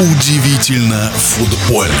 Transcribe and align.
Удивительно 0.00 1.10
футбольно. 1.16 1.92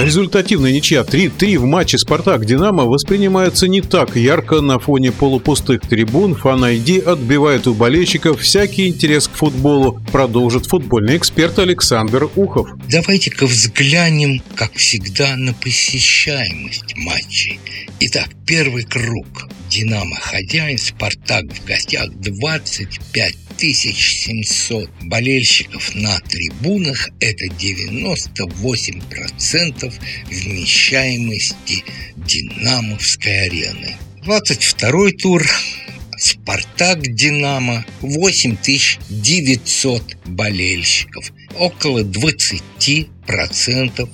Результативная 0.00 0.72
ничья 0.72 1.02
3-3 1.02 1.58
в 1.58 1.64
матче 1.64 1.98
«Спартак-Динамо» 1.98 2.84
воспринимается 2.84 3.68
не 3.68 3.82
так 3.82 4.16
ярко 4.16 4.62
на 4.62 4.78
фоне 4.78 5.12
полупустых 5.12 5.82
трибун. 5.82 6.34
Фан-айди 6.34 6.98
отбивает 6.98 7.66
у 7.66 7.74
болельщиков 7.74 8.40
всякий 8.40 8.88
интерес 8.88 9.28
к 9.28 9.32
футболу, 9.32 10.00
продолжит 10.12 10.64
футбольный 10.64 11.18
эксперт 11.18 11.58
Александр 11.58 12.30
Ухов. 12.36 12.70
Давайте-ка 12.88 13.46
взглянем, 13.46 14.42
как 14.54 14.72
всегда, 14.76 15.36
на 15.36 15.52
посещаемость 15.52 16.96
матчей. 16.96 17.60
Итак, 18.00 18.28
первый 18.46 18.84
круг. 18.84 19.26
«Динамо» 19.70 20.16
хозяин, 20.16 20.78
«Спартак» 20.78 21.44
в 21.52 21.64
гостях 21.64 22.10
25 22.10 23.36
1700 23.56 24.90
болельщиков 25.04 25.94
на 25.94 26.18
трибунах– 26.20 27.08
это 27.20 27.46
98% 27.46 29.92
вмещаемости 30.26 31.82
Динамовской 32.16 33.46
арены. 33.46 33.96
22 34.24 35.10
тур 35.22 35.48
Спартак 36.18 37.02
Динамо 37.02 37.86
8900 38.00 40.16
болельщиков, 40.26 41.32
около 41.58 42.02
20% 42.02 43.08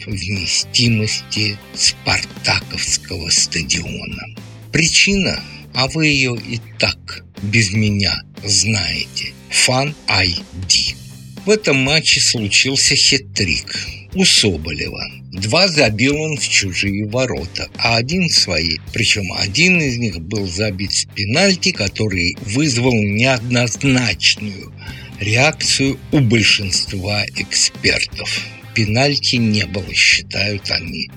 вместимости 0.07 1.59
Спартаковского 1.75 3.29
стадиона. 3.31 4.37
Причина, 4.73 5.39
а 5.75 5.87
вы 5.89 6.07
ее 6.07 6.35
и 6.37 6.59
так 6.79 7.25
без 7.43 7.73
меня 7.73 8.23
знаете. 8.43 9.33
Фан 9.51 9.95
ID. 10.09 10.97
В 11.45 11.51
этом 11.51 11.77
матче 11.77 12.21
случился 12.21 12.97
хитрик 12.97 13.77
у 14.15 14.25
Соболева. 14.25 15.05
Два 15.33 15.69
забил 15.69 16.21
он 16.21 16.37
в 16.37 16.49
чужие 16.49 17.07
ворота, 17.09 17.69
а 17.77 17.97
один 17.97 18.29
в 18.29 18.35
свои. 18.35 18.79
Причем 18.93 19.33
один 19.33 19.81
из 19.81 19.99
них 19.99 20.21
был 20.21 20.47
забит 20.47 20.93
с 20.93 21.05
пенальти, 21.05 21.73
который 21.73 22.37
вызвал 22.43 22.95
неоднозначную 22.95 24.73
реакцию 25.21 25.99
у 26.13 26.21
большинства 26.21 27.25
экспертов. 27.37 28.47
Пенальти 28.75 29.37
не 29.37 29.67
было, 29.67 29.93
считают 29.95 30.71
они. 30.71 31.11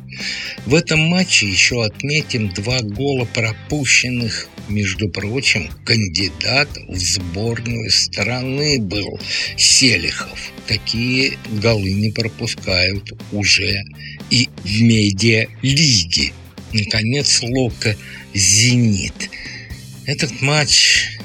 В 0.65 0.75
этом 0.75 0.99
матче 0.99 1.47
еще 1.47 1.83
отметим 1.83 2.49
два 2.49 2.81
гола 2.81 3.25
пропущенных 3.25 4.49
между 4.67 5.09
прочим, 5.09 5.69
кандидат 5.85 6.69
в 6.87 6.97
сборную 6.97 7.89
страны 7.91 8.79
был 8.79 9.19
Селихов. 9.57 10.39
Такие 10.67 11.37
голы 11.61 11.93
не 11.93 12.11
пропускают 12.11 13.13
уже 13.31 13.83
и 14.29 14.49
в 14.63 14.81
медиа-лиге. 14.81 16.33
Наконец, 16.73 17.41
Лока 17.43 17.95
«Зенит». 18.33 19.29
Этот 20.05 20.41
матч 20.41 21.19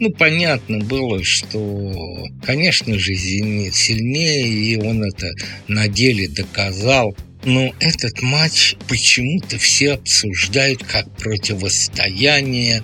ну, 0.00 0.10
понятно 0.10 0.78
было, 0.78 1.22
что, 1.24 2.26
конечно 2.44 2.98
же, 2.98 3.14
«Зенит» 3.14 3.74
сильнее, 3.74 4.48
и 4.48 4.76
он 4.76 5.02
это 5.02 5.30
на 5.66 5.88
деле 5.88 6.28
доказал. 6.28 7.16
Но 7.44 7.72
этот 7.78 8.20
матч 8.22 8.74
почему-то 8.88 9.58
все 9.58 9.92
обсуждают 9.92 10.82
как 10.84 11.10
противостояние 11.16 12.82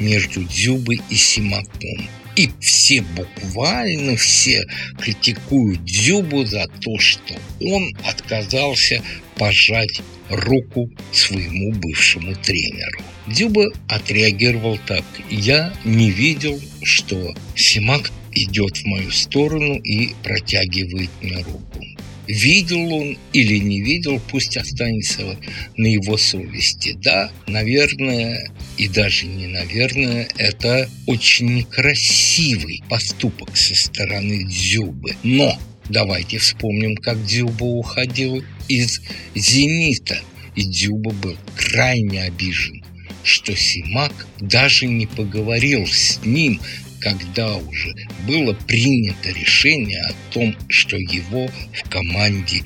между 0.00 0.42
Дзюбой 0.44 1.00
и 1.10 1.14
Симаком. 1.14 2.08
И 2.36 2.50
все 2.60 3.02
буквально 3.02 4.16
все 4.16 4.64
критикуют 4.98 5.84
Дзюбу 5.84 6.44
за 6.44 6.66
то, 6.66 6.98
что 6.98 7.34
он 7.60 7.94
отказался 8.04 9.02
пожать 9.36 10.00
руку 10.28 10.90
своему 11.12 11.72
бывшему 11.72 12.34
тренеру. 12.34 13.02
Дзюба 13.26 13.72
отреагировал 13.88 14.78
так. 14.86 15.04
Я 15.30 15.72
не 15.84 16.10
видел, 16.10 16.60
что 16.82 17.34
Симак 17.54 18.10
идет 18.32 18.78
в 18.78 18.84
мою 18.86 19.10
сторону 19.10 19.76
и 19.76 20.14
протягивает 20.22 21.10
мне 21.22 21.36
руку. 21.36 21.84
Видел 22.26 22.92
он 22.92 23.18
или 23.32 23.58
не 23.58 23.82
видел, 23.82 24.20
пусть 24.30 24.56
останется 24.56 25.38
на 25.76 25.86
его 25.86 26.16
совести. 26.16 26.96
Да, 27.02 27.30
наверное, 27.46 28.50
и 28.76 28.88
даже 28.88 29.26
не 29.26 29.46
наверное, 29.46 30.28
это 30.36 30.88
очень 31.06 31.54
некрасивый 31.54 32.82
поступок 32.88 33.56
со 33.56 33.74
стороны 33.74 34.44
Дзюбы. 34.44 35.16
Но 35.22 35.58
давайте 35.88 36.38
вспомним, 36.38 36.96
как 36.96 37.24
Дзюба 37.24 37.64
уходил 37.64 38.44
из 38.68 39.00
«Зенита». 39.34 40.20
И 40.56 40.64
Дзюба 40.64 41.12
был 41.12 41.36
крайне 41.56 42.22
обижен, 42.22 42.84
что 43.24 43.56
Симак 43.56 44.26
даже 44.40 44.86
не 44.86 45.06
поговорил 45.06 45.86
с 45.86 46.20
ним 46.24 46.60
когда 47.04 47.54
уже 47.58 47.94
было 48.26 48.54
принято 48.54 49.30
решение 49.30 50.00
о 50.00 50.14
том, 50.32 50.56
что 50.68 50.96
его 50.96 51.48
в 51.48 51.90
команде 51.90 52.62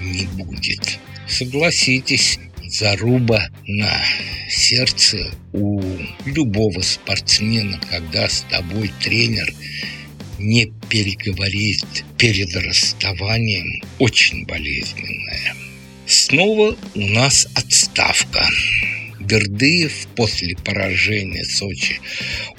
не 0.00 0.24
будет. 0.24 0.98
Согласитесь, 1.28 2.38
заруба 2.68 3.48
на 3.66 4.04
сердце 4.48 5.30
у 5.52 5.82
любого 6.24 6.80
спортсмена, 6.82 7.80
когда 7.90 8.28
с 8.28 8.44
тобой 8.50 8.90
тренер 9.02 9.52
не 10.38 10.66
переговорит 10.88 12.04
перед 12.18 12.54
расставанием, 12.54 13.82
очень 13.98 14.44
болезненная. 14.46 15.54
Снова 16.06 16.76
у 16.94 17.00
нас 17.00 17.48
отставка. 17.54 18.46
Бердыев 19.18 20.06
после 20.14 20.56
поражения 20.56 21.44
Сочи 21.44 22.00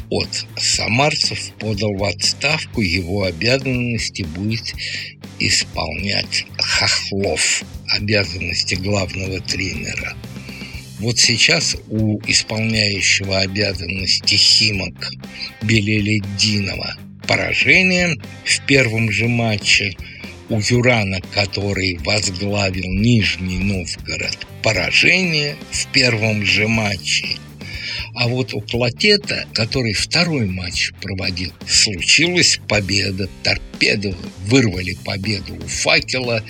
от 0.09 0.45
самарцев 0.57 1.51
подал 1.59 1.94
в 1.94 2.03
отставку, 2.03 2.81
его 2.81 3.24
обязанности 3.24 4.24
будет 4.24 4.74
исполнять 5.39 6.45
Хохлов, 6.57 7.63
обязанности 7.90 8.75
главного 8.75 9.40
тренера. 9.42 10.16
Вот 11.00 11.20
сейчас 11.20 11.75
у 11.90 12.20
исполняющего 12.25 13.40
обязанности 13.40 14.36
Химок 14.36 15.12
Белеледдинова 15.62 16.96
поражение 17.28 18.16
в 18.44 18.66
первом 18.66 19.12
же 19.12 19.28
матче 19.28 19.96
у 20.50 20.59
Юрана, 20.59 21.20
который 21.34 21.98
возглавил 21.98 22.86
Нижний 22.88 23.58
Новгород, 23.58 24.48
поражение 24.64 25.56
в 25.72 25.88
первом 25.92 26.46
же 26.46 26.68
матче– 26.68 27.28
а 28.18 28.28
вот 28.28 28.52
у 28.56 28.62
Клотета, 28.62 29.46
который 29.54 29.94
второй 29.94 30.48
матч 30.48 30.92
проводил, 31.02 31.54
случилась 31.68 32.59
победа. 32.68 33.30
Торпеды 33.44 34.16
вырвали 34.46 34.98
победу 35.06 35.56
у 35.56 35.68
факела. 35.68 36.44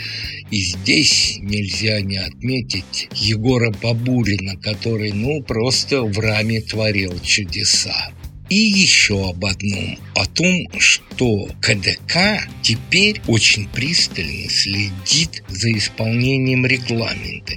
И 0.50 0.62
здесь 0.62 1.38
нельзя 1.42 2.00
не 2.02 2.18
отметить 2.18 3.10
Егора 3.14 3.72
Бабурина, 3.72 4.56
который, 4.58 5.12
ну, 5.12 5.44
просто 5.44 6.04
в 6.04 6.18
раме 6.20 6.62
творил 6.62 7.20
чудеса. 7.22 8.12
И 8.50 8.56
еще 8.56 9.32
об 9.32 9.44
одном, 9.44 10.00
о 10.16 10.26
том, 10.26 10.68
что 10.78 11.50
КДК 11.60 12.48
теперь 12.62 13.20
очень 13.28 13.68
пристально 13.68 14.50
следит 14.50 15.44
за 15.50 15.70
исполнением 15.74 16.66
регламента. 16.66 17.56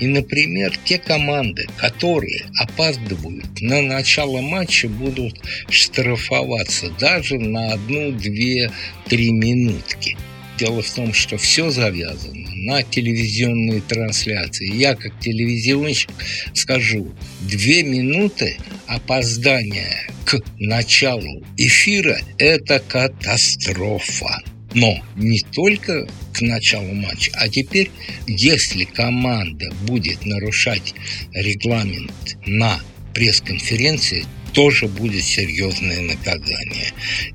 И, 0.00 0.08
например, 0.08 0.76
те 0.84 0.98
команды, 0.98 1.66
которые 1.76 2.46
опаздывают 2.58 3.60
на 3.60 3.82
начало 3.82 4.40
матча, 4.40 4.88
будут 4.88 5.40
штрафоваться 5.70 6.90
даже 6.98 7.38
на 7.38 7.74
одну, 7.74 8.10
две, 8.10 8.72
три 9.06 9.30
минутки. 9.30 10.16
Дело 10.58 10.82
в 10.82 10.90
том, 10.90 11.12
что 11.12 11.38
все 11.38 11.70
завязано 11.70 12.48
на 12.54 12.82
телевизионные 12.82 13.80
трансляции. 13.80 14.72
Я, 14.74 14.94
как 14.94 15.18
телевизионщик, 15.20 16.10
скажу, 16.54 17.12
две 17.40 17.82
минуты 17.82 18.56
опоздания 18.86 20.08
к 20.24 20.38
началу 20.58 21.44
эфира– 21.56 22.18
это 22.38 22.78
катастрофа. 22.80 24.42
Но 24.74 24.98
не 25.16 25.40
только 25.52 26.06
к 26.32 26.40
началу 26.40 26.92
матча, 26.94 27.30
а 27.34 27.48
теперь, 27.48 27.90
если 28.26 28.84
команда 28.84 29.70
будет 29.82 30.24
нарушать 30.24 30.94
регламент 31.32 32.38
на 32.46 32.80
пресс-конференции, 33.14 34.24
тоже 34.52 34.86
будет 34.86 35.24
серьезное 35.24 36.00
наказание. 36.00 36.92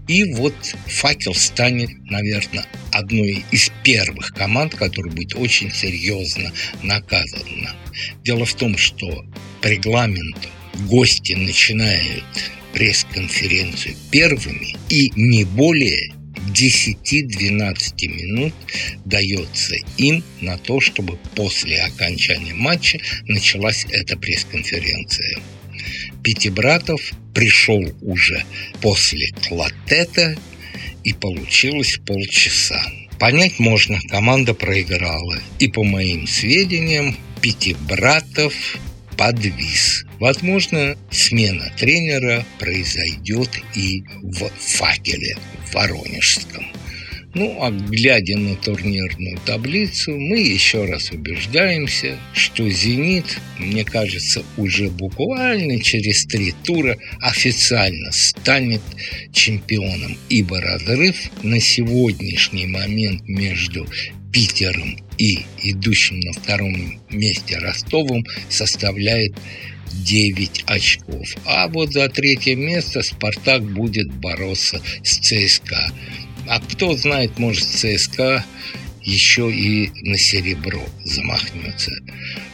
И 0.07 0.23
вот 0.33 0.55
«Факел» 0.87 1.33
станет, 1.33 1.89
наверное, 2.09 2.65
одной 2.91 3.43
из 3.51 3.71
первых 3.83 4.33
команд, 4.33 4.75
которая 4.75 5.13
будет 5.13 5.35
очень 5.35 5.71
серьезно 5.71 6.51
наказана. 6.83 7.75
Дело 8.23 8.45
в 8.45 8.53
том, 8.53 8.77
что 8.77 9.25
по 9.61 9.67
регламенту 9.67 10.49
гости 10.87 11.33
начинают 11.33 12.23
пресс-конференцию 12.73 13.95
первыми 14.11 14.75
и 14.89 15.11
не 15.15 15.43
более 15.45 16.13
10-12 16.53 18.07
минут 18.07 18.53
дается 19.05 19.75
им 19.97 20.23
на 20.41 20.57
то, 20.57 20.79
чтобы 20.79 21.17
после 21.35 21.81
окончания 21.81 22.53
матча 22.53 22.99
началась 23.27 23.85
эта 23.91 24.17
пресс-конференция. 24.17 25.39
Пятибратов 26.24 27.01
пришел 27.33 27.83
уже 28.01 28.44
после 28.81 29.31
клотета 29.47 30.35
и 31.03 31.13
получилось 31.13 32.00
полчаса. 32.06 32.81
Понять 33.19 33.59
можно, 33.59 34.00
команда 34.09 34.53
проиграла. 34.53 35.39
И 35.59 35.68
по 35.68 35.83
моим 35.83 36.27
сведениям, 36.27 37.18
Пятибратов 37.41 38.53
подвис. 39.18 40.06
Возможно, 40.19 40.97
смена 41.12 41.71
тренера 41.77 42.45
произойдет 42.59 43.50
и 43.75 44.03
в 44.21 44.50
«Факеле» 44.59 45.35
в 45.65 45.73
Воронежском. 45.73 46.65
Ну, 47.37 47.55
а 47.61 47.69
глядя 47.69 48.35
на 48.35 48.55
турнирную 48.55 49.37
таблицу, 49.45 50.17
мы 50.17 50.39
еще 50.39 50.85
раз 50.85 51.11
убеждаемся, 51.11 52.17
что 52.33 52.67
«Зенит», 52.67 53.37
мне 53.59 53.85
кажется, 53.85 54.43
уже 54.57 54.89
буквально 54.89 55.79
через 55.79 56.25
три 56.25 56.55
тура 56.63 56.97
официально 57.19 58.11
станет 58.11 58.81
чемпионом, 59.31 60.17
ибо 60.29 60.59
разрыв 60.59 61.15
на 61.43 61.59
сегодняшний 61.59 62.65
момент 62.65 63.21
между 63.27 63.85
Питером 64.33 64.97
и 65.19 65.45
идущим 65.61 66.19
на 66.19 66.33
втором 66.33 66.99
месте 67.11 67.59
Ростовом 67.59 68.25
составляет 68.49 69.35
9 69.93 70.63
очков. 70.65 71.27
А 71.45 71.67
вот 71.67 71.93
за 71.93 72.09
третье 72.09 72.55
место 72.55 73.03
«Спартак» 73.03 73.63
будет 73.63 74.11
бороться 74.11 74.81
с 75.03 75.19
ЦСКА. 75.19 75.91
Кто 76.77 76.95
знает, 76.95 77.39
может 77.39 77.63
ЦСКА 77.63 78.45
еще 79.01 79.51
и 79.51 79.89
на 80.07 80.15
серебро 80.15 80.85
замахнется. 81.03 81.91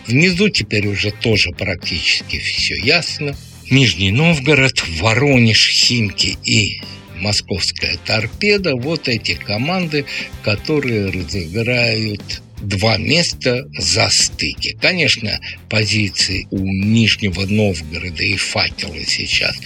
Внизу 0.08 0.48
теперь 0.48 0.88
уже 0.88 1.12
тоже 1.12 1.52
практически 1.52 2.40
все 2.40 2.78
ясно. 2.78 3.36
Нижний 3.70 4.12
Новгород, 4.12 4.81
Воронеж, 5.02 5.70
Химки 5.72 6.38
и 6.46 6.81
московская 7.20 7.98
торпеда. 8.06 8.78
Вот 8.78 9.10
эти 9.10 9.34
команды, 9.34 10.06
которые 10.42 11.08
разыграют 11.08 12.42
два 12.62 12.96
места 12.96 13.68
за 13.78 14.08
стыки. 14.08 14.78
Конечно, 14.80 15.38
позиции 15.69 16.48
у 16.50 16.60
Нижнего 16.60 17.46
Новгорода 17.46 18.24
и 18.24 18.38
Факела 18.38 19.04
сейчас 19.06 19.58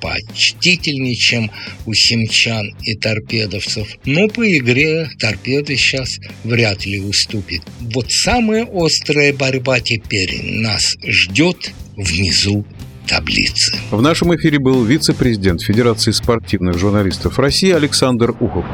предпочтительнее, 0.00 1.14
чем 1.14 1.50
у 1.86 1.94
семчан 1.94 2.74
и 2.82 2.96
торпедовцев. 2.96 3.88
Но 4.04 4.28
по 4.28 4.46
игре 4.56 5.08
торпеды 5.18 5.76
сейчас 5.76 6.18
вряд 6.44 6.86
ли 6.86 7.00
уступит. 7.00 7.62
Вот 7.80 8.10
самая 8.10 8.66
острая 8.72 9.32
борьба 9.32 9.80
теперь 9.80 10.40
нас 10.42 10.96
ждет 11.06 11.72
внизу 11.96 12.64
таблицы. 13.06 13.76
В 13.90 14.00
нашем 14.00 14.34
эфире 14.36 14.58
был 14.58 14.84
вице-президент 14.84 15.62
Федерации 15.62 16.12
спортивных 16.12 16.78
журналистов 16.78 17.38
России 17.38 17.70
Александр 17.70 18.30
Ухов. 18.40 18.64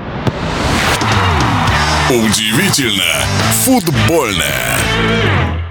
Удивительно 2.08 3.26
футбольное. 3.64 5.65